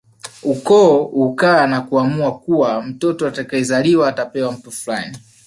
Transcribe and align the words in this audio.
Ukoo 0.43 1.03
hukaa 1.07 1.67
na 1.67 1.81
kuamua 1.81 2.39
kuwa 2.39 2.81
mtoto 2.81 3.27
atakayezaliwa 3.27 4.09
atapewa 4.09 4.51
mtu 4.51 4.71
fulani 4.71 5.17